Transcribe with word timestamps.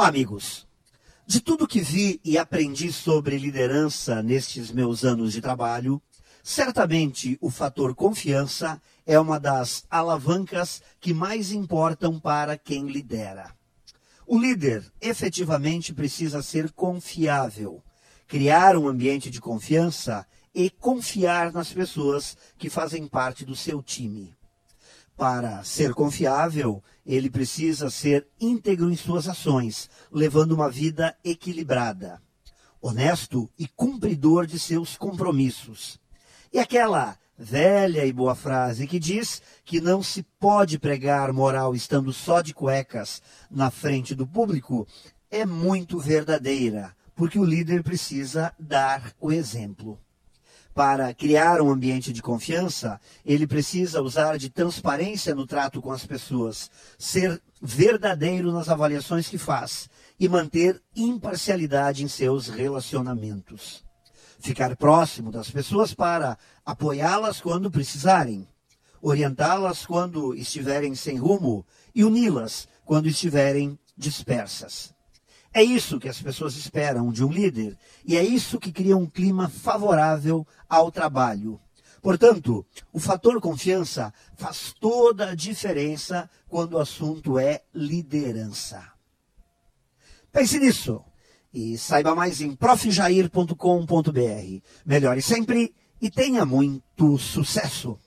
Olá, 0.00 0.08
amigos! 0.08 0.66
De 1.26 1.42
tudo 1.42 1.68
que 1.68 1.78
vi 1.78 2.18
e 2.24 2.38
aprendi 2.38 2.90
sobre 2.90 3.36
liderança 3.36 4.22
nestes 4.22 4.72
meus 4.72 5.04
anos 5.04 5.30
de 5.30 5.42
trabalho, 5.42 6.00
certamente 6.42 7.36
o 7.38 7.50
fator 7.50 7.94
confiança 7.94 8.80
é 9.04 9.20
uma 9.20 9.38
das 9.38 9.84
alavancas 9.90 10.80
que 10.98 11.12
mais 11.12 11.52
importam 11.52 12.18
para 12.18 12.56
quem 12.56 12.86
lidera. 12.86 13.54
O 14.26 14.38
líder 14.38 14.90
efetivamente 15.02 15.92
precisa 15.92 16.40
ser 16.40 16.72
confiável, 16.72 17.82
criar 18.26 18.78
um 18.78 18.88
ambiente 18.88 19.28
de 19.28 19.38
confiança 19.38 20.26
e 20.54 20.70
confiar 20.70 21.52
nas 21.52 21.74
pessoas 21.74 22.38
que 22.56 22.70
fazem 22.70 23.06
parte 23.06 23.44
do 23.44 23.54
seu 23.54 23.82
time. 23.82 24.34
Para 25.20 25.62
ser 25.64 25.92
confiável, 25.92 26.82
ele 27.04 27.28
precisa 27.28 27.90
ser 27.90 28.26
íntegro 28.40 28.90
em 28.90 28.96
suas 28.96 29.28
ações, 29.28 29.90
levando 30.10 30.52
uma 30.52 30.70
vida 30.70 31.14
equilibrada, 31.22 32.22
honesto 32.80 33.46
e 33.58 33.68
cumpridor 33.68 34.46
de 34.46 34.58
seus 34.58 34.96
compromissos. 34.96 36.00
E 36.50 36.58
aquela 36.58 37.18
velha 37.36 38.06
e 38.06 38.12
boa 38.14 38.34
frase 38.34 38.86
que 38.86 38.98
diz 38.98 39.42
que 39.62 39.78
não 39.78 40.02
se 40.02 40.22
pode 40.22 40.78
pregar 40.78 41.34
moral 41.34 41.74
estando 41.74 42.14
só 42.14 42.40
de 42.40 42.54
cuecas 42.54 43.20
na 43.50 43.70
frente 43.70 44.14
do 44.14 44.26
público 44.26 44.88
é 45.30 45.44
muito 45.44 45.98
verdadeira, 45.98 46.96
porque 47.14 47.38
o 47.38 47.44
líder 47.44 47.82
precisa 47.82 48.54
dar 48.58 49.12
o 49.20 49.30
exemplo 49.30 50.00
para 50.74 51.12
criar 51.12 51.60
um 51.60 51.70
ambiente 51.70 52.12
de 52.12 52.22
confiança, 52.22 53.00
ele 53.24 53.46
precisa 53.46 54.00
usar 54.00 54.38
de 54.38 54.48
transparência 54.48 55.34
no 55.34 55.46
trato 55.46 55.82
com 55.82 55.90
as 55.90 56.06
pessoas, 56.06 56.70
ser 56.98 57.40
verdadeiro 57.60 58.52
nas 58.52 58.68
avaliações 58.68 59.28
que 59.28 59.36
faz 59.36 59.88
e 60.18 60.28
manter 60.28 60.80
imparcialidade 60.94 62.04
em 62.04 62.08
seus 62.08 62.48
relacionamentos. 62.48 63.84
Ficar 64.38 64.76
próximo 64.76 65.30
das 65.30 65.50
pessoas 65.50 65.92
para 65.92 66.38
apoiá-las 66.64 67.40
quando 67.40 67.70
precisarem, 67.70 68.48
orientá-las 69.02 69.84
quando 69.84 70.34
estiverem 70.34 70.94
sem 70.94 71.18
rumo 71.18 71.66
e 71.94 72.04
uni-las 72.04 72.68
quando 72.84 73.08
estiverem 73.08 73.78
dispersas. 73.96 74.94
É 75.52 75.62
isso 75.62 75.98
que 75.98 76.08
as 76.08 76.22
pessoas 76.22 76.56
esperam 76.56 77.10
de 77.10 77.24
um 77.24 77.30
líder 77.30 77.76
e 78.04 78.16
é 78.16 78.22
isso 78.22 78.60
que 78.60 78.70
cria 78.70 78.96
um 78.96 79.06
clima 79.06 79.48
favorável 79.48 80.46
ao 80.68 80.92
trabalho. 80.92 81.60
Portanto, 82.00 82.64
o 82.92 83.00
fator 83.00 83.40
confiança 83.40 84.14
faz 84.36 84.72
toda 84.80 85.30
a 85.30 85.34
diferença 85.34 86.30
quando 86.48 86.74
o 86.74 86.78
assunto 86.78 87.38
é 87.38 87.62
liderança. 87.74 88.92
Pense 90.32 90.58
nisso 90.58 91.04
e 91.52 91.76
saiba 91.76 92.14
mais 92.14 92.40
em 92.40 92.54
profjair.com.br. 92.54 93.54
Melhore 94.86 95.20
sempre 95.20 95.74
e 96.00 96.08
tenha 96.08 96.46
muito 96.46 97.18
sucesso! 97.18 97.98